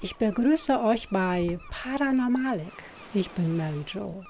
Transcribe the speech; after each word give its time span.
Ich 0.00 0.14
begrüße 0.14 0.80
euch 0.80 1.08
bei 1.10 1.58
Paranormalik. 1.70 2.84
Ich 3.14 3.30
bin 3.32 3.56
Mary 3.56 3.82
Jo 3.88 4.22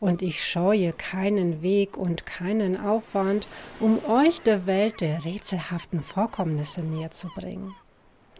und 0.00 0.22
ich 0.22 0.42
scheue 0.42 0.94
keinen 0.94 1.60
Weg 1.60 1.98
und 1.98 2.24
keinen 2.24 2.80
Aufwand, 2.80 3.46
um 3.78 4.02
euch 4.06 4.40
der 4.40 4.64
Welt 4.64 5.02
der 5.02 5.22
rätselhaften 5.22 6.02
Vorkommnisse 6.02 6.80
näher 6.80 7.10
zu 7.10 7.28
bringen. 7.28 7.74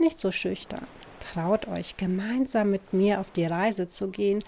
Nicht 0.00 0.18
so 0.18 0.30
schüchtern. 0.30 0.86
Traut 1.20 1.68
euch, 1.68 1.98
gemeinsam 1.98 2.70
mit 2.70 2.94
mir 2.94 3.20
auf 3.20 3.30
die 3.30 3.44
Reise 3.44 3.86
zu 3.86 4.08
gehen. 4.08 4.42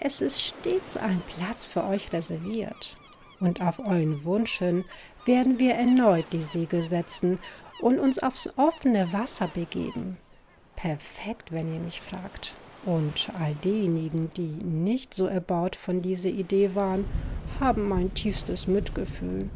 Es 0.00 0.22
ist 0.22 0.40
stets 0.40 0.96
ein 0.96 1.20
Platz 1.36 1.66
für 1.66 1.84
euch 1.84 2.10
reserviert. 2.10 2.96
Und 3.38 3.60
auf 3.60 3.80
euren 3.80 4.24
Wunsch 4.24 4.60
hin 4.60 4.86
werden 5.26 5.58
wir 5.58 5.74
erneut 5.74 6.24
die 6.32 6.40
Segel 6.40 6.80
setzen 6.80 7.38
und 7.82 7.98
uns 7.98 8.18
aufs 8.18 8.48
offene 8.56 9.12
Wasser 9.12 9.48
begeben 9.48 10.16
perfekt, 10.76 11.50
wenn 11.50 11.72
ihr 11.72 11.80
mich 11.80 12.00
fragt. 12.00 12.54
Und 12.84 13.30
all 13.40 13.54
diejenigen, 13.54 14.30
die 14.36 14.46
nicht 14.46 15.12
so 15.12 15.26
erbaut 15.26 15.74
von 15.74 16.02
dieser 16.02 16.28
Idee 16.28 16.74
waren, 16.74 17.04
haben 17.58 17.88
mein 17.88 18.14
tiefstes 18.14 18.68
Mitgefühl. 18.68 19.50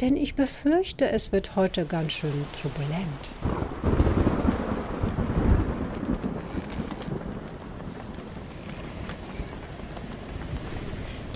Denn 0.00 0.16
ich 0.16 0.34
befürchte, 0.34 1.08
es 1.08 1.30
wird 1.30 1.54
heute 1.54 1.84
ganz 1.84 2.12
schön 2.12 2.44
turbulent. 2.60 3.30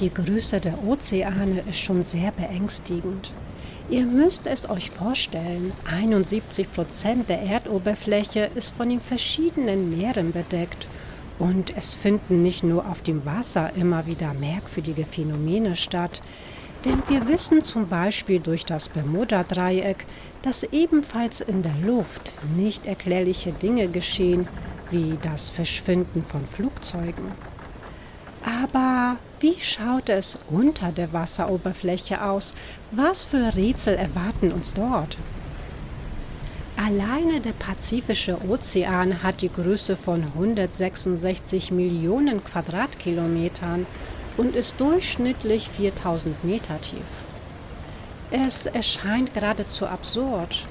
Die 0.01 0.13
Größe 0.13 0.61
der 0.61 0.85
Ozeane 0.85 1.61
ist 1.69 1.79
schon 1.79 2.03
sehr 2.03 2.33
beängstigend. 2.33 3.33
Ihr 3.91 4.05
müsst 4.05 4.47
es 4.47 4.69
euch 4.69 4.91
vorstellen, 4.91 5.72
71 5.91 6.70
Prozent 6.70 7.31
der 7.31 7.41
Erdoberfläche 7.41 8.50
ist 8.55 8.75
von 8.75 8.91
den 8.91 9.00
verschiedenen 9.00 9.97
Meeren 9.97 10.33
bedeckt. 10.33 10.89
Und 11.39 11.75
es 11.75 11.95
finden 11.95 12.42
nicht 12.42 12.62
nur 12.62 12.86
auf 12.86 13.00
dem 13.00 13.25
Wasser 13.25 13.72
immer 13.77 14.06
wieder 14.06 14.34
merkwürdige 14.34 15.06
Phänomene 15.06 15.75
statt, 15.75 16.20
denn 16.84 17.03
wir 17.08 17.27
wissen 17.28 17.62
zum 17.62 17.89
Beispiel 17.89 18.41
durch 18.41 18.67
das 18.67 18.91
Bermuda-Dreieck, 18.91 20.05
dass 20.42 20.64
ebenfalls 20.64 21.41
in 21.41 21.62
der 21.62 21.75
Luft 21.83 22.33
nicht 22.56 22.86
erklärliche 22.86 23.52
Dinge 23.52 23.89
geschehen, 23.89 24.48
wie 24.91 25.19
das 25.23 25.48
Verschwinden 25.48 26.23
von 26.23 26.47
Flugzeugen. 26.47 27.33
Aber 28.44 29.17
wie 29.41 29.58
schaut 29.58 30.08
es 30.08 30.39
unter 30.50 30.92
der 30.92 31.12
Wasseroberfläche 31.12 32.22
aus? 32.22 32.55
Was 32.91 33.25
für 33.25 33.56
Rätsel 33.56 33.95
erwarten 33.95 34.53
uns 34.53 34.75
dort? 34.75 35.17
Alleine 36.77 37.41
der 37.41 37.53
Pazifische 37.53 38.39
Ozean 38.48 39.22
hat 39.22 39.42
die 39.42 39.50
Größe 39.50 39.97
von 39.97 40.22
166 40.22 41.72
Millionen 41.72 42.45
Quadratkilometern 42.45 43.84
und 44.36 44.55
ist 44.55 44.80
durchschnittlich 44.80 45.69
4000 45.69 46.45
Meter 46.45 46.80
tief. 46.80 47.02
Es 48.30 48.67
erscheint 48.67 49.34
geradezu 49.34 49.86
absurd, 49.86 50.67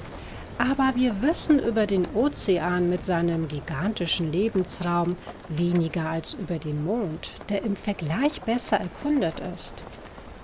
aber 0.58 0.92
wir 0.96 1.22
wissen 1.22 1.60
über 1.60 1.86
den 1.86 2.06
Ozean 2.14 2.90
mit 2.90 3.04
seinem 3.04 3.46
gigantischen 3.46 4.32
Lebensraum 4.32 5.16
weniger 5.48 6.08
als 6.10 6.34
über 6.34 6.58
den 6.58 6.84
Mond, 6.84 7.30
der 7.48 7.62
im 7.62 7.76
Vergleich 7.76 8.42
besser 8.42 8.78
erkundet 8.78 9.40
ist. 9.54 9.74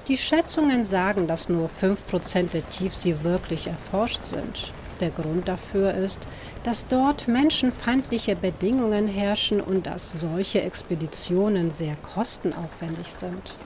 Die 0.07 0.17
Schätzungen 0.17 0.85
sagen, 0.85 1.27
dass 1.27 1.49
nur 1.49 1.69
5% 1.69 2.51
der 2.51 2.69
Tiefsee 2.69 3.17
wirklich 3.23 3.67
erforscht 3.67 4.25
sind. 4.25 4.73
Der 5.01 5.11
Grund 5.11 5.49
dafür 5.49 5.95
ist, 5.95 6.29
dass 6.63 6.87
dort 6.87 7.27
menschenfeindliche 7.27 8.37
Bedingungen 8.37 9.09
herrschen 9.09 9.61
und 9.61 9.87
dass 9.87 10.13
solche 10.13 10.63
Expeditionen 10.63 11.73
sehr 11.73 11.97
kostenaufwendig 11.97 13.09
sind. 13.09 13.57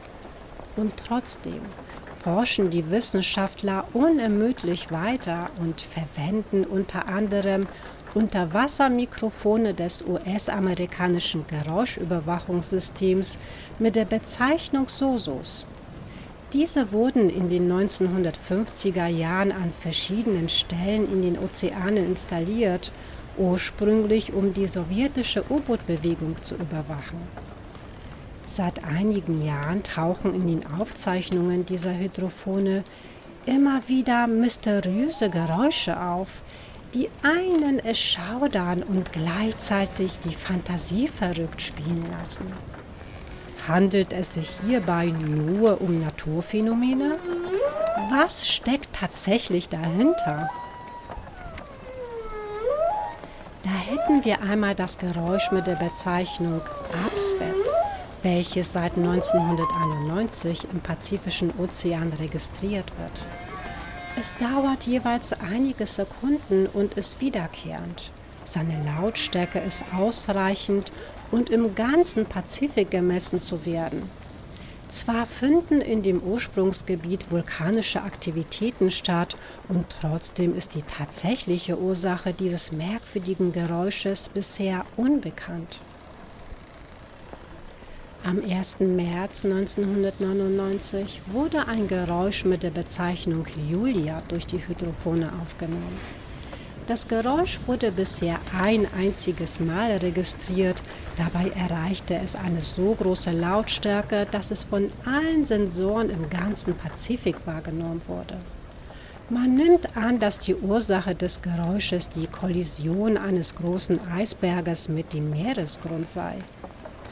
Und 0.76 0.92
trotzdem, 0.96 1.60
forschen 2.28 2.68
die 2.68 2.90
Wissenschaftler 2.90 3.86
unermüdlich 3.94 4.92
weiter 4.92 5.48
und 5.62 5.80
verwenden 5.80 6.64
unter 6.64 7.08
anderem 7.08 7.66
Unterwassermikrofone 8.12 9.72
des 9.72 10.04
US-amerikanischen 10.06 11.46
Geräuschüberwachungssystems 11.46 13.38
mit 13.78 13.96
der 13.96 14.04
Bezeichnung 14.04 14.88
SOSUS. 14.88 15.66
Diese 16.52 16.92
wurden 16.92 17.30
in 17.30 17.48
den 17.48 17.72
1950er 17.72 19.06
Jahren 19.06 19.50
an 19.50 19.72
verschiedenen 19.80 20.50
Stellen 20.50 21.10
in 21.10 21.22
den 21.22 21.38
Ozeanen 21.38 22.04
installiert, 22.04 22.92
ursprünglich 23.38 24.34
um 24.34 24.52
die 24.52 24.66
sowjetische 24.66 25.44
U-Boot-Bewegung 25.48 26.42
zu 26.42 26.56
überwachen. 26.56 27.57
Seit 28.48 28.82
einigen 28.82 29.44
Jahren 29.44 29.82
tauchen 29.82 30.32
in 30.32 30.46
den 30.46 30.62
Aufzeichnungen 30.80 31.66
dieser 31.66 31.92
Hydrophone 31.92 32.82
immer 33.44 33.86
wieder 33.88 34.26
mysteriöse 34.26 35.28
Geräusche 35.28 36.00
auf, 36.00 36.40
die 36.94 37.10
einen 37.22 37.78
erschaudern 37.78 38.82
und 38.82 39.12
gleichzeitig 39.12 40.18
die 40.20 40.34
Fantasie 40.34 41.08
verrückt 41.08 41.60
spielen 41.60 42.06
lassen. 42.18 42.50
Handelt 43.68 44.14
es 44.14 44.32
sich 44.32 44.50
hierbei 44.66 45.08
nur 45.08 45.82
um 45.82 46.00
Naturphänomene? 46.00 47.18
Was 48.10 48.48
steckt 48.48 48.94
tatsächlich 48.94 49.68
dahinter? 49.68 50.48
Da 53.62 53.70
hätten 53.70 54.24
wir 54.24 54.40
einmal 54.40 54.74
das 54.74 54.96
Geräusch 54.96 55.52
mit 55.52 55.66
der 55.66 55.74
Bezeichnung 55.74 56.62
Upswap 57.06 57.87
welches 58.22 58.72
seit 58.72 58.96
1991 58.96 60.68
im 60.72 60.80
Pazifischen 60.80 61.52
Ozean 61.58 62.12
registriert 62.18 62.92
wird. 62.98 63.26
Es 64.18 64.34
dauert 64.36 64.84
jeweils 64.84 65.32
einige 65.32 65.86
Sekunden 65.86 66.66
und 66.66 66.94
ist 66.94 67.20
wiederkehrend. 67.20 68.10
Seine 68.44 68.82
Lautstärke 68.84 69.58
ist 69.60 69.84
ausreichend 69.96 70.90
und 71.30 71.50
im 71.50 71.74
ganzen 71.74 72.26
Pazifik 72.26 72.90
gemessen 72.90 73.40
zu 73.40 73.64
werden. 73.66 74.10
Zwar 74.88 75.26
finden 75.26 75.82
in 75.82 76.02
dem 76.02 76.22
Ursprungsgebiet 76.22 77.30
vulkanische 77.30 78.02
Aktivitäten 78.02 78.90
statt 78.90 79.36
und 79.68 79.84
trotzdem 80.00 80.56
ist 80.56 80.74
die 80.74 80.82
tatsächliche 80.82 81.78
Ursache 81.78 82.32
dieses 82.32 82.72
merkwürdigen 82.72 83.52
Geräusches 83.52 84.30
bisher 84.30 84.86
unbekannt. 84.96 85.80
Am 88.24 88.42
1. 88.42 88.80
März 88.80 89.44
1999 89.44 91.22
wurde 91.30 91.68
ein 91.68 91.86
Geräusch 91.86 92.44
mit 92.44 92.64
der 92.64 92.70
Bezeichnung 92.70 93.44
Julia 93.70 94.22
durch 94.26 94.44
die 94.44 94.58
Hydrophone 94.58 95.30
aufgenommen. 95.40 95.96
Das 96.88 97.06
Geräusch 97.06 97.60
wurde 97.66 97.92
bisher 97.92 98.40
ein 98.60 98.88
einziges 98.92 99.60
Mal 99.60 99.92
registriert. 99.98 100.82
Dabei 101.16 101.50
erreichte 101.50 102.16
es 102.16 102.34
eine 102.34 102.60
so 102.60 102.92
große 102.94 103.30
Lautstärke, 103.30 104.26
dass 104.28 104.50
es 104.50 104.64
von 104.64 104.90
allen 105.06 105.44
Sensoren 105.44 106.10
im 106.10 106.28
ganzen 106.28 106.74
Pazifik 106.74 107.46
wahrgenommen 107.46 108.00
wurde. 108.08 108.36
Man 109.30 109.54
nimmt 109.54 109.96
an, 109.96 110.18
dass 110.18 110.40
die 110.40 110.56
Ursache 110.56 111.14
des 111.14 111.40
Geräusches 111.40 112.08
die 112.08 112.26
Kollision 112.26 113.16
eines 113.16 113.54
großen 113.54 114.00
Eisberges 114.10 114.88
mit 114.88 115.12
dem 115.12 115.30
Meeresgrund 115.30 116.08
sei. 116.08 116.36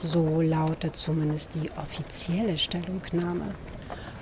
So 0.03 0.43
lautet 0.43 0.95
zumindest 0.95 1.55
die 1.55 1.71
offizielle 1.73 2.59
Stellungnahme. 2.59 3.55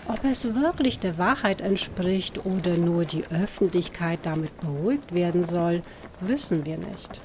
Ob 0.06 0.22
es 0.24 0.54
wirklich 0.54 0.98
der 0.98 1.18
Wahrheit 1.18 1.60
entspricht 1.60 2.44
oder 2.44 2.76
nur 2.76 3.04
die 3.04 3.24
Öffentlichkeit 3.30 4.20
damit 4.22 4.58
beruhigt 4.60 5.14
werden 5.14 5.44
soll, 5.44 5.82
wissen 6.20 6.64
wir 6.64 6.78
nicht. 6.78 7.20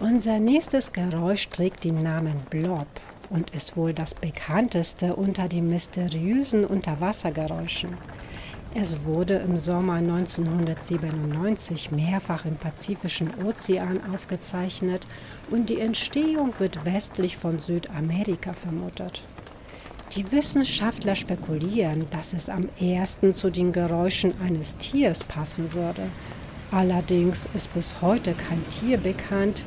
Unser 0.00 0.38
nächstes 0.38 0.92
Geräusch 0.92 1.48
trägt 1.48 1.84
den 1.84 2.02
Namen 2.02 2.40
Blob 2.50 2.86
und 3.30 3.50
ist 3.50 3.76
wohl 3.76 3.94
das 3.94 4.14
bekannteste 4.14 5.16
unter 5.16 5.48
den 5.48 5.68
mysteriösen 5.68 6.64
Unterwassergeräuschen. 6.64 7.96
Es 8.76 9.04
wurde 9.04 9.34
im 9.34 9.56
Sommer 9.56 9.94
1997 9.94 11.92
mehrfach 11.92 12.44
im 12.44 12.56
Pazifischen 12.56 13.30
Ozean 13.44 14.00
aufgezeichnet 14.12 15.06
und 15.48 15.70
die 15.70 15.78
Entstehung 15.78 16.52
wird 16.58 16.84
westlich 16.84 17.36
von 17.36 17.60
Südamerika 17.60 18.52
vermutet. 18.52 19.22
Die 20.16 20.32
Wissenschaftler 20.32 21.14
spekulieren, 21.14 22.06
dass 22.10 22.32
es 22.32 22.48
am 22.48 22.68
ersten 22.80 23.32
zu 23.32 23.48
den 23.48 23.70
Geräuschen 23.70 24.34
eines 24.40 24.76
Tiers 24.78 25.22
passen 25.22 25.72
würde. 25.72 26.02
Allerdings 26.72 27.48
ist 27.54 27.72
bis 27.74 28.00
heute 28.02 28.34
kein 28.34 28.62
Tier 28.70 28.98
bekannt, 28.98 29.64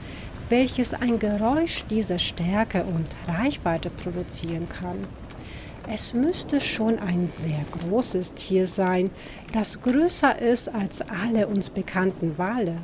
welches 0.49 0.93
ein 0.93 1.17
Geräusch 1.17 1.85
dieser 1.89 2.19
Stärke 2.19 2.83
und 2.83 3.07
Reichweite 3.29 3.89
produzieren 3.89 4.67
kann. 4.67 4.97
Es 5.89 6.13
müsste 6.13 6.59
schon 6.59 6.99
ein 6.99 7.29
sehr 7.29 7.65
großes 7.79 8.33
Tier 8.33 8.67
sein, 8.67 9.09
das 9.53 9.81
größer 9.81 10.37
ist 10.37 10.67
als 10.73 11.01
alle 11.01 11.47
uns 11.47 11.69
bekannten 11.69 12.37
Wale. 12.37 12.79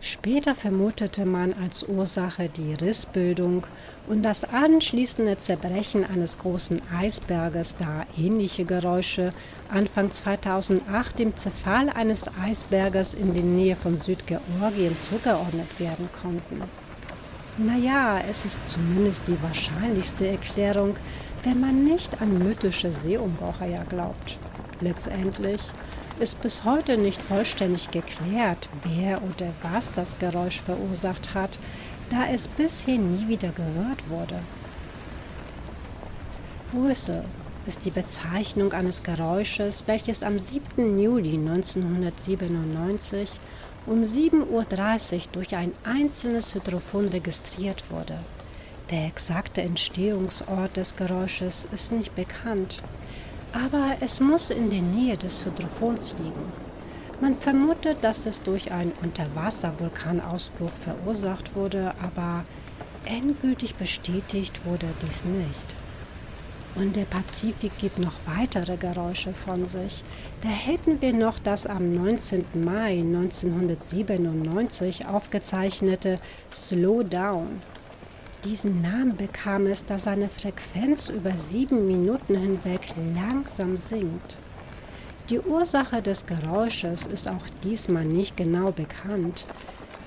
Später 0.00 0.54
vermutete 0.54 1.24
man 1.24 1.54
als 1.54 1.82
Ursache 1.82 2.48
die 2.48 2.74
Rissbildung 2.74 3.66
und 4.06 4.22
das 4.22 4.44
anschließende 4.44 5.38
Zerbrechen 5.38 6.04
eines 6.04 6.38
großen 6.38 6.80
Eisberges, 6.96 7.74
da 7.74 8.06
ähnliche 8.16 8.64
Geräusche 8.64 9.32
Anfang 9.68 10.12
2008 10.12 11.18
dem 11.18 11.36
Zerfall 11.36 11.88
eines 11.88 12.26
Eisberges 12.40 13.14
in 13.14 13.34
der 13.34 13.44
Nähe 13.44 13.76
von 13.76 13.96
Südgeorgien 13.96 14.96
zugeordnet 14.96 15.80
werden 15.80 16.08
konnten. 16.22 16.62
Naja, 17.56 18.20
es 18.28 18.44
ist 18.44 18.68
zumindest 18.68 19.26
die 19.28 19.42
wahrscheinlichste 19.42 20.28
Erklärung, 20.28 20.96
wenn 21.44 21.60
man 21.60 21.84
nicht 21.84 22.20
an 22.22 22.38
mythische 22.38 22.90
Seeungeheuer 22.90 23.84
glaubt. 23.88 24.38
Letztendlich 24.80 25.60
ist 26.18 26.40
bis 26.40 26.64
heute 26.64 26.96
nicht 26.96 27.20
vollständig 27.20 27.90
geklärt, 27.90 28.68
wer 28.82 29.22
oder 29.22 29.52
was 29.62 29.92
das 29.92 30.18
Geräusch 30.18 30.60
verursacht 30.60 31.34
hat, 31.34 31.58
da 32.10 32.26
es 32.32 32.48
bisher 32.48 32.98
nie 32.98 33.28
wieder 33.28 33.50
gehört 33.50 34.08
wurde. 34.08 34.40
Whistle 36.72 37.24
ist 37.66 37.84
die 37.84 37.90
Bezeichnung 37.90 38.72
eines 38.72 39.02
Geräusches, 39.02 39.84
welches 39.86 40.22
am 40.22 40.38
7. 40.38 40.98
Juli 40.98 41.34
1997 41.34 43.38
um 43.86 44.02
7.30 44.02 45.14
Uhr 45.14 45.20
durch 45.32 45.56
ein 45.56 45.72
einzelnes 45.84 46.54
Hydrophon 46.54 47.08
registriert 47.08 47.84
wurde. 47.90 48.18
Der 48.90 49.06
exakte 49.06 49.62
Entstehungsort 49.62 50.76
des 50.76 50.96
Geräusches 50.96 51.66
ist 51.72 51.92
nicht 51.92 52.14
bekannt 52.14 52.82
aber 53.54 53.96
es 54.00 54.20
muss 54.20 54.50
in 54.50 54.68
der 54.68 54.82
Nähe 54.82 55.16
des 55.16 55.46
Hydrophons 55.46 56.16
liegen. 56.18 56.52
Man 57.20 57.36
vermutet, 57.36 57.98
dass 58.02 58.26
es 58.26 58.42
durch 58.42 58.72
einen 58.72 58.90
Unterwasservulkanausbruch 59.02 60.72
verursacht 60.72 61.54
wurde, 61.54 61.94
aber 62.02 62.44
endgültig 63.04 63.76
bestätigt 63.76 64.66
wurde 64.66 64.88
dies 65.02 65.24
nicht. 65.24 65.76
Und 66.74 66.96
der 66.96 67.04
Pazifik 67.04 67.78
gibt 67.78 68.00
noch 68.00 68.14
weitere 68.26 68.76
Geräusche 68.76 69.32
von 69.32 69.68
sich. 69.68 70.02
Da 70.40 70.48
hätten 70.48 71.00
wir 71.00 71.12
noch 71.12 71.38
das 71.38 71.66
am 71.66 71.92
19. 71.92 72.44
Mai 72.64 72.98
1997 72.98 75.06
aufgezeichnete 75.06 76.18
Slow 76.52 77.04
Down 77.04 77.60
diesen 78.44 78.82
Namen 78.82 79.16
bekam 79.16 79.66
es, 79.66 79.84
da 79.84 79.98
seine 79.98 80.28
Frequenz 80.28 81.08
über 81.08 81.36
sieben 81.36 81.86
Minuten 81.86 82.36
hinweg 82.36 82.94
langsam 83.14 83.76
sinkt. 83.76 84.38
Die 85.30 85.40
Ursache 85.40 86.02
des 86.02 86.26
Geräusches 86.26 87.06
ist 87.06 87.28
auch 87.28 87.48
diesmal 87.62 88.04
nicht 88.04 88.36
genau 88.36 88.72
bekannt. 88.72 89.46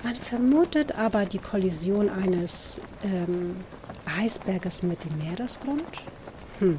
Man 0.04 0.14
vermutet 0.14 0.96
aber 0.96 1.26
die 1.26 1.38
Kollision 1.38 2.08
eines 2.08 2.80
ähm, 3.02 3.56
Eisberges 4.20 4.84
mit 4.84 5.04
dem 5.04 5.18
Meeresgrund. 5.18 5.82
Hm. 6.60 6.78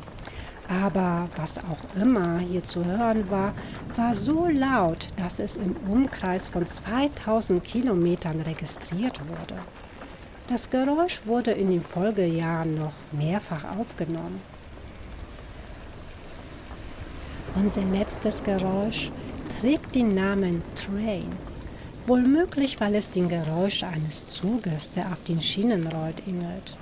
Aber 0.69 1.27
was 1.35 1.57
auch 1.57 2.01
immer 2.01 2.39
hier 2.39 2.63
zu 2.63 2.85
hören 2.85 3.29
war, 3.29 3.53
war 3.95 4.15
so 4.15 4.47
laut, 4.47 5.07
dass 5.17 5.39
es 5.39 5.57
im 5.57 5.75
Umkreis 5.89 6.47
von 6.47 6.65
2000 6.65 7.61
Kilometern 7.63 8.39
registriert 8.41 9.19
wurde. 9.27 9.55
Das 10.49 10.71
Geräusch 10.71 11.21
wurde 11.25 11.51
in 11.51 11.69
den 11.69 11.83
Folgejahren 11.83 12.73
noch 12.73 12.93
mehrfach 13.11 13.77
aufgenommen. 13.77 14.41
Unser 17.53 17.83
letztes 17.83 18.41
Geräusch 18.41 19.11
trägt 19.59 19.93
den 19.93 20.15
Namen 20.15 20.63
Train, 20.73 21.27
wohl 22.07 22.23
möglich, 22.23 22.79
weil 22.79 22.95
es 22.95 23.11
den 23.11 23.27
Geräusch 23.27 23.83
eines 23.83 24.25
Zuges, 24.25 24.89
der 24.89 25.11
auf 25.11 25.21
den 25.21 25.39
Schienen 25.39 25.85
rollt, 25.85 26.23
ähnelt. 26.27 26.75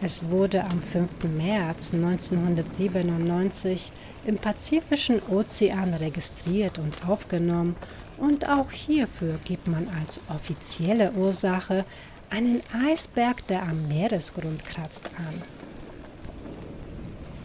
Es 0.00 0.30
wurde 0.30 0.64
am 0.64 0.80
5. 0.80 1.24
März 1.24 1.92
1997 1.92 3.92
im 4.24 4.36
Pazifischen 4.36 5.20
Ozean 5.28 5.92
registriert 5.92 6.78
und 6.78 7.06
aufgenommen 7.06 7.76
und 8.16 8.48
auch 8.48 8.70
hierfür 8.70 9.38
gibt 9.44 9.66
man 9.66 9.88
als 10.00 10.22
offizielle 10.28 11.12
Ursache 11.12 11.84
einen 12.30 12.62
Eisberg, 12.86 13.46
der 13.48 13.62
am 13.62 13.88
Meeresgrund 13.88 14.64
kratzt, 14.64 15.10
an. 15.18 15.42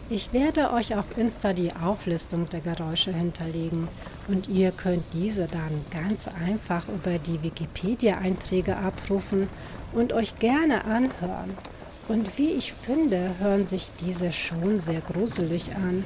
Ich 0.08 0.32
werde 0.32 0.72
euch 0.72 0.94
auf 0.94 1.18
Insta 1.18 1.52
die 1.52 1.72
Auflistung 1.74 2.48
der 2.48 2.60
Geräusche 2.60 3.12
hinterlegen 3.12 3.88
und 4.28 4.48
ihr 4.48 4.70
könnt 4.70 5.02
diese 5.12 5.48
dann 5.48 5.84
ganz 5.90 6.28
einfach 6.28 6.86
über 6.88 7.18
die 7.18 7.42
Wikipedia-Einträge 7.42 8.76
abrufen 8.76 9.48
und 9.92 10.12
euch 10.12 10.36
gerne 10.36 10.84
anhören. 10.84 11.58
Und 12.06 12.38
wie 12.38 12.52
ich 12.52 12.72
finde, 12.72 13.34
hören 13.40 13.66
sich 13.66 13.90
diese 14.00 14.30
schon 14.30 14.78
sehr 14.78 15.00
gruselig 15.00 15.74
an, 15.74 16.04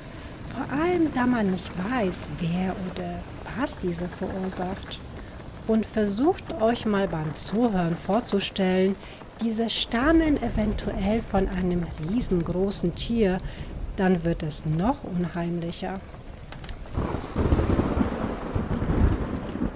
vor 0.49 0.79
allem 0.79 1.12
da 1.15 1.27
man 1.27 1.50
nicht 1.50 1.71
weiß, 1.91 2.31
wer 2.41 2.75
oder 2.91 3.21
was 3.59 3.79
diese 3.79 4.09
verursacht 4.09 4.99
und 5.70 5.87
versucht 5.87 6.61
euch 6.61 6.84
mal 6.84 7.06
beim 7.06 7.32
Zuhören 7.32 7.96
vorzustellen, 7.96 8.96
diese 9.40 9.70
stammen 9.70 10.37
eventuell 10.43 11.22
von 11.22 11.49
einem 11.49 11.87
riesengroßen 12.08 12.96
Tier, 12.96 13.40
dann 13.94 14.25
wird 14.25 14.43
es 14.43 14.67
noch 14.67 15.05
unheimlicher. 15.05 16.00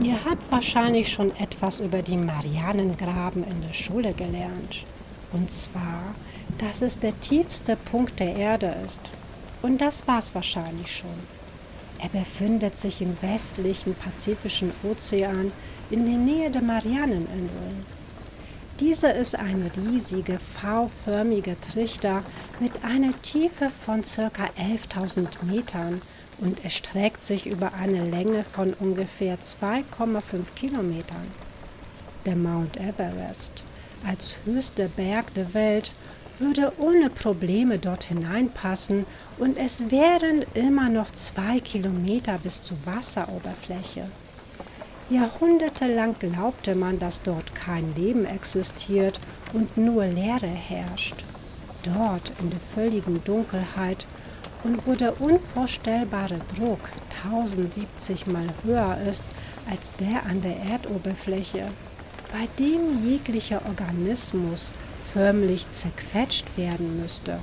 Ihr 0.01 0.25
habt 0.25 0.51
wahrscheinlich 0.51 1.13
schon 1.13 1.35
etwas 1.37 1.79
über 1.79 2.03
die 2.03 2.17
Marianengraben 2.17 3.45
in 3.45 3.63
der 3.63 3.73
Schule 3.73 4.15
gelernt. 4.15 4.85
Und 5.33 5.49
zwar, 5.49 6.03
dass 6.59 6.83
es 6.83 6.99
der 6.99 7.19
tiefste 7.21 7.77
Punkt 7.77 8.19
der 8.19 8.35
Erde 8.35 8.75
ist. 8.85 9.13
Und 9.63 9.81
das 9.81 10.09
war's 10.09 10.35
wahrscheinlich 10.35 10.95
schon. 10.95 11.15
Er 12.01 12.09
befindet 12.09 12.77
sich 12.77 13.01
im 13.01 13.17
westlichen 13.23 13.95
Pazifischen 13.95 14.73
Ozean 14.83 15.53
in 15.91 16.07
der 16.07 16.17
Nähe 16.17 16.51
der 16.51 16.63
Marianeninseln. 16.63 17.85
Dieser 18.81 19.15
ist 19.15 19.37
ein 19.37 19.71
riesiger 19.77 20.39
V-förmiger 20.39 21.61
Trichter 21.61 22.25
mit 22.59 22.85
einer 22.85 23.13
Tiefe 23.23 23.71
von 23.71 24.03
ca. 24.03 24.51
11.000 24.59 25.45
Metern 25.45 26.03
und 26.39 26.65
erstreckt 26.65 27.23
sich 27.23 27.47
über 27.47 27.75
eine 27.75 28.05
Länge 28.05 28.43
von 28.43 28.75
ungefähr 28.75 29.39
2,5 29.39 30.23
Kilometern. 30.57 31.29
Der 32.27 32.35
Mount 32.35 32.79
Everest 32.79 33.65
als 34.07 34.37
höchster 34.45 34.89
Berg 34.89 35.33
der 35.35 35.55
Welt 35.55 35.95
würde 36.39 36.73
ohne 36.79 37.11
Probleme 37.11 37.79
dort 37.79 38.05
hineinpassen 38.05 39.07
und 39.39 39.57
es 39.57 39.91
wären 39.91 40.45
immer 40.55 40.89
noch 40.89 41.11
zwei 41.11 41.61
Kilometer 41.61 42.39
bis 42.39 42.61
zur 42.63 42.77
Wasseroberfläche. 42.85 44.09
Jahrhundertelang 45.11 46.19
glaubte 46.19 46.75
man, 46.75 46.99
dass 46.99 47.21
dort 47.21 47.55
kein 47.55 47.95
Leben 47.95 48.25
existiert 48.25 49.21
und 49.53 49.77
nur 49.77 50.07
Leere 50.07 50.47
herrscht. 50.47 51.25
Dort 51.83 52.33
in 52.41 52.49
der 52.49 52.61
völligen 52.61 53.23
Dunkelheit 53.23 54.07
und 54.63 54.87
wo 54.87 54.95
der 54.95 55.21
unvorstellbare 55.21 56.39
Druck 56.57 56.89
1070 57.23 58.27
mal 58.27 58.49
höher 58.65 58.99
ist 59.09 59.25
als 59.71 59.93
der 59.93 60.25
an 60.25 60.41
der 60.41 60.57
Erdoberfläche, 60.57 61.67
bei 62.33 62.49
dem 62.59 63.07
jeglicher 63.07 63.61
Organismus 63.67 64.73
förmlich 65.13 65.69
zerquetscht 65.69 66.57
werden 66.57 66.99
müsste. 67.01 67.41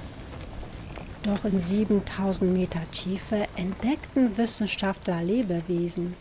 Doch 1.24 1.46
in 1.46 1.60
7000 1.60 2.52
Meter 2.52 2.82
Tiefe 2.90 3.48
entdeckten 3.56 4.38
Wissenschaftler 4.38 5.22
Lebewesen, 5.22 6.16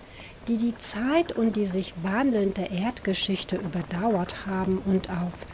die 0.47 0.59
die 0.59 0.77
Zeit 0.77 1.33
und 1.33 1.57
die 1.57 1.65
sich 1.65 1.95
wandelnde 2.03 2.65
Erdgeschichte 2.71 3.57
überdauert 3.57 4.47
haben 4.47 4.79
und 4.85 5.09
auf 5.09 5.47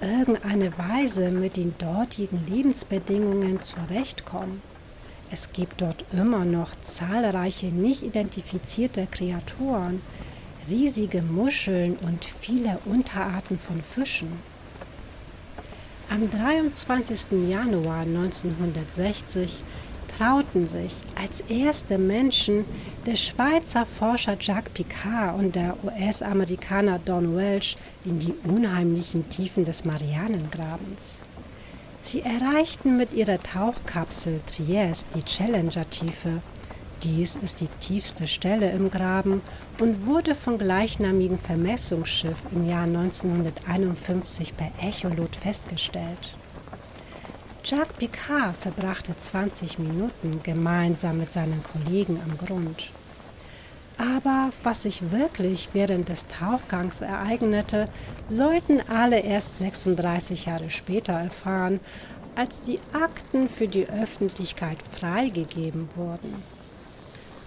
irgendeine 0.00 0.76
Weise 0.78 1.30
mit 1.30 1.58
den 1.58 1.74
dortigen 1.76 2.46
Lebensbedingungen 2.46 3.60
zurechtkommen. 3.60 4.62
Es 5.30 5.52
gibt 5.52 5.82
dort 5.82 6.04
immer 6.12 6.46
noch 6.46 6.70
zahlreiche 6.80 7.66
nicht 7.66 8.02
identifizierte 8.02 9.06
Kreaturen, 9.10 10.00
riesige 10.68 11.20
Muscheln 11.22 11.96
und 11.96 12.24
viele 12.24 12.78
Unterarten 12.86 13.58
von 13.58 13.82
Fischen. 13.82 14.32
Am 16.10 16.30
23. 16.30 17.48
Januar 17.48 18.02
1960 18.02 19.62
trauten 20.16 20.66
sich 20.66 20.92
als 21.20 21.40
erste 21.48 21.98
Menschen 21.98 22.66
der 23.06 23.16
Schweizer 23.16 23.86
Forscher 23.86 24.36
Jacques 24.38 24.72
Picard 24.74 25.38
und 25.38 25.56
der 25.56 25.76
US-Amerikaner 25.82 27.00
Don 27.04 27.36
Welch 27.36 27.76
in 28.04 28.18
die 28.18 28.34
unheimlichen 28.44 29.28
Tiefen 29.28 29.64
des 29.64 29.84
Marianengrabens. 29.84 31.20
Sie 32.02 32.20
erreichten 32.20 32.96
mit 32.98 33.14
ihrer 33.14 33.42
Tauchkapsel 33.42 34.40
Trieste 34.46 35.18
die 35.18 35.24
Challenger-Tiefe, 35.24 36.42
Dies 37.02 37.36
ist 37.36 37.60
die 37.60 37.68
tiefste 37.80 38.26
Stelle 38.26 38.70
im 38.70 38.90
Graben 38.90 39.42
und 39.80 40.06
wurde 40.06 40.34
vom 40.34 40.58
gleichnamigen 40.58 41.38
Vermessungsschiff 41.38 42.38
im 42.52 42.68
Jahr 42.68 42.84
1951 42.84 44.56
per 44.56 44.70
Echolot 44.80 45.36
festgestellt. 45.36 46.36
Jacques 47.64 47.96
Picard 47.98 48.56
verbrachte 48.56 49.16
20 49.16 49.78
Minuten 49.78 50.40
gemeinsam 50.42 51.18
mit 51.18 51.32
seinen 51.32 51.62
Kollegen 51.62 52.20
am 52.22 52.36
Grund. 52.36 52.90
Aber 53.96 54.50
was 54.62 54.82
sich 54.82 55.12
wirklich 55.12 55.70
während 55.72 56.08
des 56.08 56.26
Tauchgangs 56.26 57.00
ereignete, 57.00 57.88
sollten 58.28 58.80
alle 58.88 59.20
erst 59.20 59.58
36 59.58 60.46
Jahre 60.46 60.70
später 60.70 61.12
erfahren, 61.12 61.80
als 62.34 62.62
die 62.62 62.80
Akten 62.92 63.48
für 63.48 63.68
die 63.68 63.88
Öffentlichkeit 63.88 64.78
freigegeben 64.90 65.88
wurden. 65.94 66.42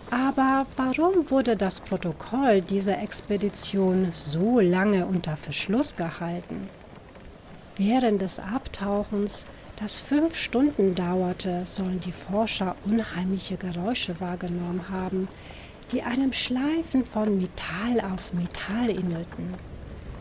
Aber 0.10 0.66
warum 0.78 1.30
wurde 1.30 1.58
das 1.58 1.82
Protokoll 1.82 2.62
dieser 2.62 3.02
Expedition 3.02 4.10
so 4.12 4.60
lange 4.62 5.06
unter 5.06 5.36
Verschluss 5.36 5.96
gehalten? 5.96 6.70
Während 7.76 8.22
des 8.22 8.40
Abtauchens, 8.40 9.46
das 9.80 9.98
fünf 10.00 10.36
Stunden 10.36 10.96
dauerte, 10.96 11.66
sollen 11.66 12.00
die 12.00 12.14
Forscher 12.14 12.76
unheimliche 12.86 13.58
Geräusche 13.58 14.20
wahrgenommen 14.20 14.86
haben, 14.90 15.28
die 15.92 16.02
einem 16.02 16.34
Schleifen 16.34 17.04
von 17.06 17.38
Metall 17.38 18.02
auf 18.02 18.34
Metall 18.34 18.90
ähnelten. 18.90 19.54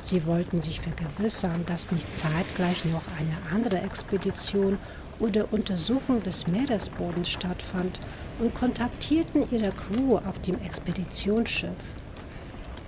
Sie 0.06 0.24
wollten 0.24 0.60
sich 0.60 0.80
vergewissern, 0.80 1.64
dass 1.66 1.90
nicht 1.90 2.14
zeitgleich 2.14 2.84
noch 2.84 3.02
eine 3.18 3.36
andere 3.52 3.80
Expedition 3.80 4.78
oder 5.18 5.52
Untersuchung 5.52 6.22
des 6.22 6.46
Meeresbodens 6.46 7.28
stattfand 7.28 7.98
und 8.38 8.54
kontaktierten 8.54 9.50
ihre 9.50 9.72
Crew 9.72 10.18
auf 10.18 10.38
dem 10.42 10.62
Expeditionsschiff. 10.62 11.72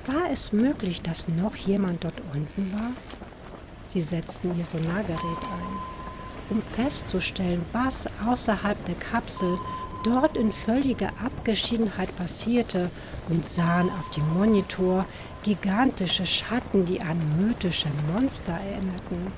War 0.07 0.31
es 0.31 0.53
möglich, 0.53 1.03
dass 1.03 1.27
noch 1.27 1.57
jemand 1.57 2.05
dort 2.05 2.23
unten 2.33 2.73
war? 2.73 2.93
Sie 3.83 4.01
setzten 4.01 4.57
ihr 4.57 4.65
Sonargerät 4.65 5.19
ein, 5.19 6.51
um 6.51 6.63
festzustellen, 6.63 7.63
was 7.73 8.09
außerhalb 8.29 8.85
der 8.85 8.95
Kapsel 8.95 9.59
dort 10.05 10.37
in 10.37 10.53
völliger 10.53 11.11
Abgeschiedenheit 11.25 12.15
passierte 12.15 12.91
und 13.29 13.45
sahen 13.45 13.91
auf 13.91 14.09
dem 14.11 14.33
Monitor 14.35 15.05
gigantische 15.43 16.27
Schatten, 16.27 16.85
die 16.85 17.01
an 17.01 17.19
mythische 17.39 17.89
Monster 18.13 18.53
erinnerten. 18.53 19.33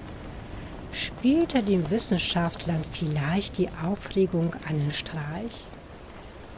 Spielte 0.93 1.63
den 1.63 1.89
Wissenschaftlern 1.91 2.83
vielleicht 2.91 3.59
die 3.59 3.69
Aufregung 3.85 4.57
einen 4.69 4.93
Streich? 4.93 5.65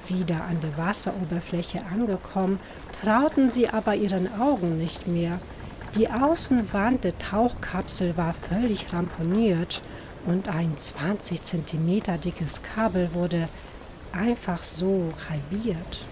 Wieder 0.08 0.44
an 0.44 0.60
der 0.60 0.76
Wasseroberfläche 0.76 1.84
angekommen, 1.86 2.58
trauten 3.02 3.50
sie 3.50 3.68
aber 3.68 3.94
ihren 3.94 4.32
Augen 4.40 4.78
nicht 4.78 5.06
mehr. 5.06 5.38
Die 5.94 6.08
Außenwand 6.08 7.04
der 7.04 7.18
Tauchkapsel 7.18 8.16
war 8.16 8.32
völlig 8.32 8.92
ramponiert 8.92 9.82
und 10.26 10.48
ein 10.48 10.76
20 10.76 11.42
cm 11.42 12.20
dickes 12.20 12.62
Kabel 12.62 13.12
wurde 13.12 13.48
einfach 14.12 14.62
so 14.62 15.10
halbiert. 15.28 16.04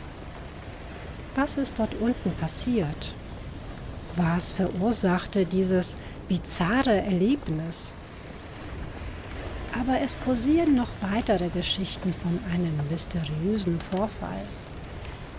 Was 1.35 1.57
ist 1.57 1.79
dort 1.79 1.95
unten 2.01 2.33
passiert? 2.33 3.15
Was 4.17 4.53
verursachte 4.53 5.47
dieses 5.47 5.97
bizarre 6.29 7.03
Erlebnis? 7.03 7.95
Aber 9.79 10.01
es 10.03 10.19
kursieren 10.19 10.75
noch 10.75 10.89
weitere 11.01 11.49
Geschichten 11.49 12.13
von 12.13 12.41
einem 12.53 12.73
mysteriösen 12.91 13.81
Vorfall. 13.81 14.43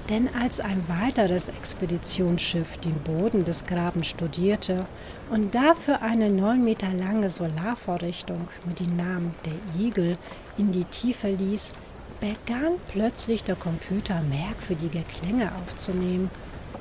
Denn 0.09 0.29
als 0.33 0.59
ein 0.59 0.83
weiteres 0.87 1.49
Expeditionsschiff 1.49 2.77
den 2.77 2.95
Boden 2.95 3.45
des 3.45 3.65
Grabens 3.65 4.07
studierte 4.07 4.85
und 5.29 5.53
dafür 5.53 6.01
eine 6.01 6.29
neun 6.29 6.63
Meter 6.63 6.91
lange 6.91 7.29
Solarvorrichtung 7.29 8.47
mit 8.65 8.79
dem 8.79 8.95
Namen 8.95 9.33
der 9.45 9.81
Igel 9.85 10.17
in 10.57 10.71
die 10.71 10.85
Tiefe 10.85 11.29
ließ, 11.29 11.73
begann 12.19 12.73
plötzlich 12.87 13.43
der 13.43 13.55
Computer 13.55 14.21
merkwürdige 14.21 15.03
Klänge 15.03 15.51
aufzunehmen 15.61 16.29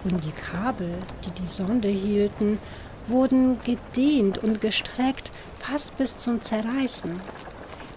und 0.04 0.25
die 0.25 0.33
Kabel, 0.33 0.90
die 1.25 1.30
die 1.40 1.47
Sonde 1.47 1.88
hielten, 1.88 2.59
wurden 3.07 3.59
gedehnt 3.62 4.38
und 4.38 4.61
gestreckt, 4.61 5.33
fast 5.59 5.97
bis 5.97 6.16
zum 6.19 6.40
Zerreißen. 6.40 7.21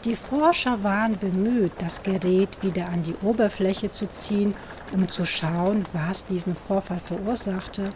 Die 0.06 0.16
Forscher 0.16 0.84
waren 0.84 1.18
bemüht, 1.18 1.72
das 1.78 2.04
Gerät 2.04 2.62
wieder 2.62 2.90
an 2.90 3.04
die 3.04 3.16
Oberfläche 3.22 3.90
zu 3.90 4.10
ziehen, 4.10 4.54
um 4.92 5.10
zu 5.10 5.26
schauen, 5.26 5.86
was 5.94 6.26
diesen 6.26 6.56
Vorfall 6.56 7.00
verursachte, 7.00 7.92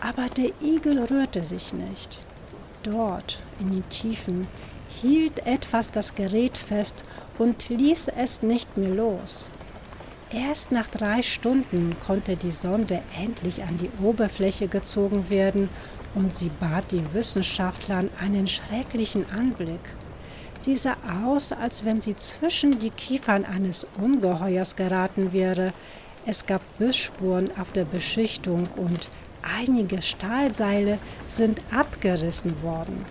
aber 0.00 0.28
der 0.28 0.50
Igel 0.62 1.04
rührte 1.04 1.44
sich 1.44 1.74
nicht. 1.74 2.18
Dort, 2.82 3.40
in 3.60 3.70
den 3.70 3.88
Tiefen, 3.90 4.46
hielt 4.88 5.46
etwas 5.46 5.90
das 5.90 6.14
Gerät 6.14 6.56
fest 6.56 7.04
und 7.38 7.68
ließ 7.68 8.08
es 8.16 8.42
nicht 8.42 8.76
mehr 8.76 8.90
los. 8.90 9.50
Erst 10.34 10.72
nach 10.72 10.88
drei 10.88 11.22
Stunden 11.22 11.94
konnte 12.04 12.36
die 12.36 12.50
Sonde 12.50 13.00
endlich 13.16 13.62
an 13.62 13.76
die 13.76 13.90
Oberfläche 14.02 14.66
gezogen 14.66 15.30
werden 15.30 15.68
und 16.16 16.34
sie 16.34 16.50
bat 16.58 16.90
den 16.90 17.14
Wissenschaftlern 17.14 18.10
einen 18.20 18.48
schrecklichen 18.48 19.30
Anblick. 19.30 19.94
Sie 20.58 20.74
sah 20.74 20.96
aus, 21.24 21.52
als 21.52 21.84
wenn 21.84 22.00
sie 22.00 22.16
zwischen 22.16 22.80
die 22.80 22.90
Kiefern 22.90 23.44
eines 23.44 23.86
Ungeheuers 24.00 24.74
geraten 24.74 25.32
wäre. 25.32 25.72
Es 26.26 26.46
gab 26.46 26.62
Bissspuren 26.78 27.50
auf 27.60 27.70
der 27.70 27.84
Beschichtung 27.84 28.66
und 28.76 29.10
einige 29.42 30.02
Stahlseile 30.02 30.98
sind 31.26 31.60
abgerissen 31.70 32.60
worden. 32.62 33.04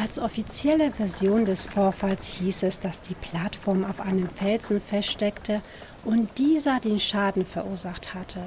Als 0.00 0.20
offizielle 0.20 0.92
Version 0.92 1.44
des 1.44 1.64
Vorfalls 1.64 2.34
hieß 2.34 2.62
es, 2.62 2.78
dass 2.78 3.00
die 3.00 3.16
Plattform 3.16 3.84
auf 3.84 3.98
einem 3.98 4.28
Felsen 4.28 4.80
feststeckte 4.80 5.60
und 6.04 6.38
dieser 6.38 6.78
den 6.78 7.00
Schaden 7.00 7.44
verursacht 7.44 8.14
hatte. 8.14 8.42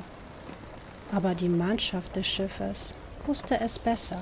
Aber 1.12 1.36
die 1.36 1.50
Mannschaft 1.50 2.16
des 2.16 2.26
Schiffes 2.26 2.96
wusste 3.26 3.60
es 3.60 3.80
besser. 3.80 4.22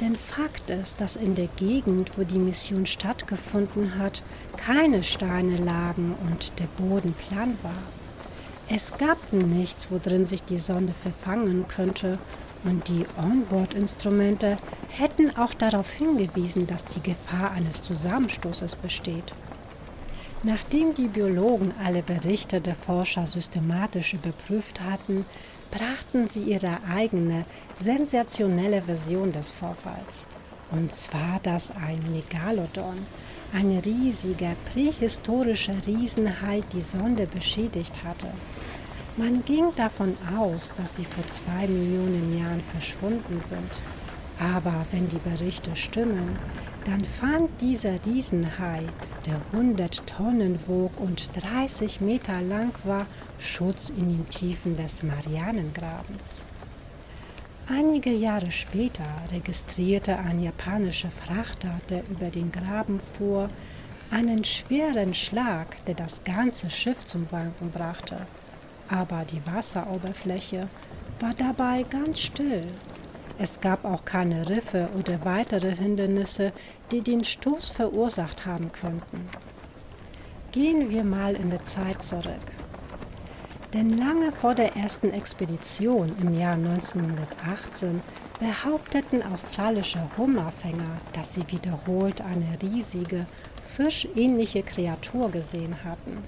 Denn 0.00 0.16
Fakt 0.16 0.70
ist, 0.70 1.00
dass 1.00 1.14
in 1.14 1.36
der 1.36 1.48
Gegend, 1.54 2.18
wo 2.18 2.24
die 2.24 2.38
Mission 2.38 2.84
stattgefunden 2.84 3.96
hat, 3.96 4.24
keine 4.56 5.04
Steine 5.04 5.56
lagen 5.56 6.16
und 6.28 6.58
der 6.58 6.66
Boden 6.82 7.14
plan 7.14 7.56
war. 7.62 7.82
Es 8.68 8.92
gab 8.98 9.32
nichts, 9.32 9.90
worin 9.92 10.26
sich 10.26 10.42
die 10.42 10.58
Sonne 10.58 10.94
verfangen 10.94 11.66
könnte, 11.68 12.18
und 12.64 12.88
die 12.88 13.04
Onboard-Instrumente 13.16 14.58
hätten 14.88 15.36
auch 15.36 15.54
darauf 15.54 15.92
hingewiesen, 15.92 16.66
dass 16.66 16.84
die 16.84 17.02
Gefahr 17.02 17.52
eines 17.52 17.82
Zusammenstoßes 17.82 18.76
besteht. 18.76 19.32
Nachdem 20.42 20.94
die 20.94 21.08
Biologen 21.08 21.72
alle 21.84 22.02
Berichte 22.02 22.60
der 22.60 22.74
Forscher 22.74 23.26
systematisch 23.26 24.14
überprüft 24.14 24.80
hatten, 24.80 25.26
brachten 25.70 26.28
sie 26.28 26.44
ihre 26.44 26.78
eigene, 26.88 27.44
sensationelle 27.78 28.82
Version 28.82 29.32
des 29.32 29.50
Vorfalls. 29.50 30.26
Und 30.70 30.92
zwar, 30.92 31.40
dass 31.42 31.70
ein 31.70 31.98
Megalodon, 32.12 33.06
ein 33.52 33.78
riesiger 33.78 34.54
prähistorischer 34.72 35.86
Riesenhai, 35.86 36.62
die 36.72 36.82
Sonde 36.82 37.26
beschädigt 37.26 38.04
hatte. 38.04 38.28
Man 39.18 39.44
ging 39.44 39.74
davon 39.74 40.16
aus, 40.38 40.70
dass 40.76 40.94
sie 40.94 41.04
vor 41.04 41.26
zwei 41.26 41.66
Millionen 41.66 42.38
Jahren 42.38 42.62
verschwunden 42.70 43.40
sind. 43.42 43.82
Aber 44.38 44.86
wenn 44.92 45.08
die 45.08 45.18
Berichte 45.18 45.74
stimmen, 45.74 46.38
dann 46.84 47.04
fand 47.04 47.60
dieser 47.60 47.96
Riesenhai, 48.06 48.84
der 49.26 49.40
100 49.52 50.06
Tonnen 50.06 50.60
wog 50.68 51.00
und 51.00 51.32
30 51.34 52.00
Meter 52.00 52.40
lang 52.42 52.72
war, 52.84 53.06
Schutz 53.40 53.90
in 53.90 54.08
den 54.08 54.28
Tiefen 54.28 54.76
des 54.76 55.02
Marianengrabens. 55.02 56.44
Einige 57.68 58.12
Jahre 58.12 58.52
später 58.52 59.08
registrierte 59.32 60.16
ein 60.16 60.40
japanischer 60.40 61.10
Frachter, 61.10 61.74
der 61.90 62.08
über 62.08 62.30
den 62.30 62.52
Graben 62.52 63.00
fuhr, 63.00 63.48
einen 64.12 64.44
schweren 64.44 65.12
Schlag, 65.12 65.84
der 65.86 65.96
das 65.96 66.22
ganze 66.22 66.70
Schiff 66.70 67.04
zum 67.04 67.26
Wanken 67.32 67.72
brachte 67.72 68.18
aber 68.88 69.24
die 69.24 69.44
Wasseroberfläche 69.46 70.68
war 71.20 71.34
dabei 71.34 71.84
ganz 71.84 72.20
still. 72.20 72.66
Es 73.38 73.60
gab 73.60 73.84
auch 73.84 74.04
keine 74.04 74.48
Riffe 74.48 74.88
oder 74.98 75.24
weitere 75.24 75.74
Hindernisse, 75.74 76.52
die 76.90 77.02
den 77.02 77.24
Stoß 77.24 77.68
verursacht 77.68 78.46
haben 78.46 78.72
könnten. 78.72 79.28
Gehen 80.52 80.90
wir 80.90 81.04
mal 81.04 81.36
in 81.36 81.50
der 81.50 81.62
Zeit 81.62 82.02
zurück. 82.02 82.52
Denn 83.74 83.98
lange 83.98 84.32
vor 84.32 84.54
der 84.54 84.76
ersten 84.76 85.10
Expedition 85.12 86.16
im 86.20 86.34
Jahr 86.34 86.54
1918 86.54 88.00
behaupteten 88.40 89.22
australische 89.22 90.00
Hummerfänger, 90.16 90.98
dass 91.12 91.34
sie 91.34 91.44
wiederholt 91.48 92.22
eine 92.22 92.46
riesige, 92.62 93.26
fischähnliche 93.76 94.62
Kreatur 94.62 95.30
gesehen 95.30 95.76
hatten. 95.84 96.24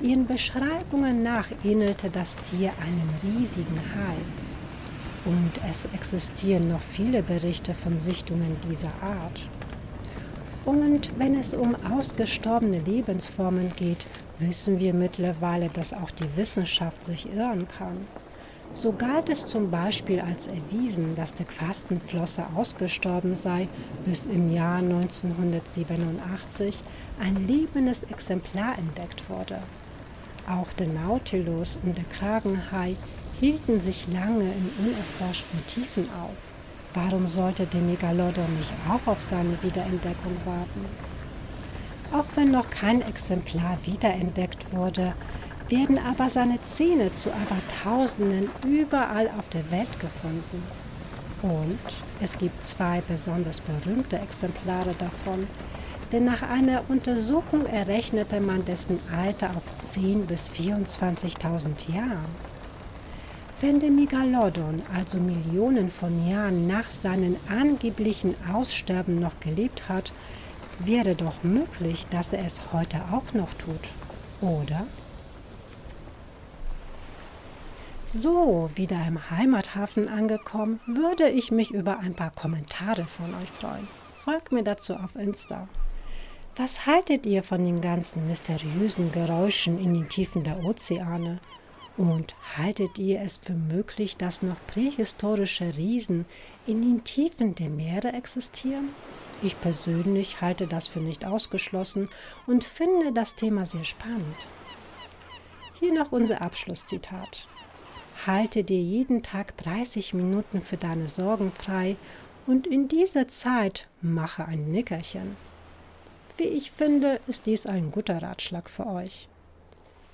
Ihren 0.00 0.26
Beschreibungen 0.26 1.22
nach 1.22 1.48
ähnelte 1.64 2.10
das 2.10 2.36
Tier 2.36 2.70
einem 2.82 3.08
riesigen 3.22 3.80
Hai. 3.94 4.16
Und 5.24 5.52
es 5.70 5.86
existieren 5.94 6.68
noch 6.68 6.82
viele 6.82 7.22
Berichte 7.22 7.72
von 7.72 7.98
Sichtungen 7.98 8.58
dieser 8.68 8.92
Art. 9.02 9.46
Und 10.66 11.18
wenn 11.18 11.34
es 11.34 11.54
um 11.54 11.74
ausgestorbene 11.90 12.80
Lebensformen 12.80 13.72
geht, 13.74 14.06
wissen 14.38 14.80
wir 14.80 14.92
mittlerweile, 14.92 15.70
dass 15.70 15.94
auch 15.94 16.10
die 16.10 16.36
Wissenschaft 16.36 17.02
sich 17.02 17.32
irren 17.34 17.66
kann. 17.66 18.06
So 18.74 18.92
galt 18.92 19.30
es 19.30 19.46
zum 19.46 19.70
Beispiel 19.70 20.20
als 20.20 20.48
erwiesen, 20.48 21.14
dass 21.14 21.32
der 21.32 21.46
Quastenflosse 21.46 22.44
ausgestorben 22.54 23.34
sei, 23.34 23.66
bis 24.04 24.26
im 24.26 24.52
Jahr 24.52 24.80
1987 24.80 26.82
ein 27.18 27.46
lebendes 27.46 28.02
Exemplar 28.02 28.76
entdeckt 28.76 29.30
wurde. 29.30 29.60
Auch 30.48 30.72
der 30.74 30.88
Nautilus 30.88 31.76
und 31.82 31.96
der 31.96 32.04
Kragenhai 32.04 32.94
hielten 33.40 33.80
sich 33.80 34.06
lange 34.12 34.44
in 34.44 34.70
unerforschten 34.78 35.66
Tiefen 35.66 36.08
auf. 36.10 36.36
Warum 36.94 37.26
sollte 37.26 37.66
der 37.66 37.80
Megalodon 37.80 38.56
nicht 38.56 38.72
auch 38.88 39.10
auf 39.10 39.20
seine 39.20 39.60
Wiederentdeckung 39.62 40.36
warten? 40.44 40.86
Auch 42.12 42.24
wenn 42.36 42.52
noch 42.52 42.70
kein 42.70 43.02
Exemplar 43.02 43.76
wiederentdeckt 43.84 44.72
wurde, 44.72 45.14
werden 45.68 45.98
aber 45.98 46.30
seine 46.30 46.60
Zähne 46.62 47.12
zu 47.12 47.30
Abertausenden 47.32 48.48
überall 48.64 49.28
auf 49.36 49.48
der 49.48 49.68
Welt 49.72 49.98
gefunden. 49.98 50.62
Und 51.42 51.78
es 52.20 52.38
gibt 52.38 52.62
zwei 52.62 53.02
besonders 53.06 53.60
berühmte 53.60 54.18
Exemplare 54.18 54.94
davon, 54.98 55.48
denn 56.12 56.24
nach 56.24 56.42
einer 56.42 56.84
Untersuchung 56.88 57.66
errechnete 57.66 58.40
man 58.40 58.64
dessen 58.64 58.98
Alter 59.12 59.50
auf 59.56 59.64
10.000 59.82 60.26
bis 60.26 60.50
24.000 60.50 61.92
Jahren. 61.92 62.28
Wenn 63.60 63.80
der 63.80 63.90
Megalodon 63.90 64.82
also 64.94 65.18
Millionen 65.18 65.90
von 65.90 66.28
Jahren 66.28 66.66
nach 66.66 66.90
seinem 66.90 67.36
angeblichen 67.48 68.34
Aussterben 68.52 69.18
noch 69.18 69.40
gelebt 69.40 69.88
hat, 69.88 70.12
wäre 70.78 71.14
doch 71.14 71.42
möglich, 71.42 72.06
dass 72.08 72.34
er 72.34 72.44
es 72.44 72.60
heute 72.72 73.00
auch 73.10 73.32
noch 73.32 73.54
tut, 73.54 73.88
oder? 74.42 74.86
So, 78.04 78.70
wieder 78.74 79.04
im 79.08 79.30
Heimathafen 79.30 80.08
angekommen, 80.08 80.80
würde 80.86 81.28
ich 81.28 81.50
mich 81.50 81.70
über 81.70 81.98
ein 81.98 82.14
paar 82.14 82.30
Kommentare 82.30 83.06
von 83.06 83.34
euch 83.34 83.50
freuen. 83.50 83.88
Folgt 84.12 84.52
mir 84.52 84.62
dazu 84.62 84.94
auf 84.94 85.16
Insta. 85.16 85.66
Was 86.58 86.86
haltet 86.86 87.26
ihr 87.26 87.42
von 87.42 87.62
den 87.62 87.82
ganzen 87.82 88.26
mysteriösen 88.26 89.12
Geräuschen 89.12 89.78
in 89.78 89.92
den 89.92 90.08
Tiefen 90.08 90.42
der 90.42 90.64
Ozeane? 90.64 91.38
Und 91.98 92.34
haltet 92.56 92.98
ihr 92.98 93.20
es 93.20 93.36
für 93.36 93.52
möglich, 93.52 94.16
dass 94.16 94.40
noch 94.40 94.56
prähistorische 94.66 95.76
Riesen 95.76 96.24
in 96.66 96.80
den 96.80 97.04
Tiefen 97.04 97.54
der 97.54 97.68
Meere 97.68 98.14
existieren? 98.14 98.88
Ich 99.42 99.60
persönlich 99.60 100.40
halte 100.40 100.66
das 100.66 100.88
für 100.88 101.00
nicht 101.00 101.26
ausgeschlossen 101.26 102.08
und 102.46 102.64
finde 102.64 103.12
das 103.12 103.34
Thema 103.34 103.66
sehr 103.66 103.84
spannend. 103.84 104.48
Hier 105.74 105.92
noch 105.92 106.10
unser 106.10 106.40
Abschlusszitat. 106.40 107.48
Halte 108.26 108.64
dir 108.64 108.80
jeden 108.80 109.22
Tag 109.22 109.58
30 109.58 110.14
Minuten 110.14 110.62
für 110.62 110.78
deine 110.78 111.06
Sorgen 111.06 111.52
frei 111.52 111.96
und 112.46 112.66
in 112.66 112.88
dieser 112.88 113.28
Zeit 113.28 113.88
mache 114.00 114.46
ein 114.46 114.70
Nickerchen. 114.70 115.36
Wie 116.36 116.44
ich 116.44 116.70
finde, 116.70 117.20
ist 117.26 117.46
dies 117.46 117.66
ein 117.66 117.90
guter 117.90 118.22
Ratschlag 118.22 118.68
für 118.68 118.86
euch. 118.86 119.28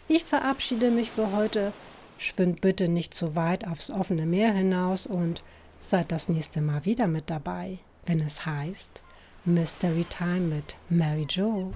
Ich 0.09 0.25
verabschiede 0.25 0.91
mich 0.91 1.11
für 1.11 1.33
heute. 1.33 1.73
Schwimmt 2.19 2.61
bitte 2.61 2.89
nicht 2.89 3.15
zu 3.15 3.35
weit 3.35 3.67
aufs 3.67 3.91
offene 3.91 4.27
Meer 4.27 4.53
hinaus 4.53 5.07
und 5.07 5.43
seid 5.81 6.13
das 6.13 6.29
nächste 6.29 6.61
Mal 6.61 6.85
wieder 6.85 7.09
mit 7.09 7.29
dabei, 7.29 7.79
wenn 8.07 8.21
es 8.21 8.47
heißt 8.47 9.03
Mystery 9.45 10.05
Time 10.05 10.55
mit 10.55 10.77
Mary 10.89 11.27
Jo. 11.29 11.73